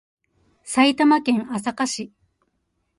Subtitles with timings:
[0.63, 2.11] 埼玉県朝霞市